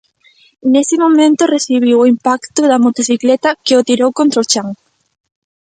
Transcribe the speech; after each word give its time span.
Nese 0.71 0.95
momento 1.03 1.51
recibiu 1.55 1.95
o 1.99 2.09
impacto 2.13 2.61
da 2.71 2.81
motocicleta 2.85 3.49
que 3.65 3.77
o 3.79 3.85
tirou 3.89 4.09
contra 4.19 4.43
o 4.43 4.45
chan. 4.51 4.67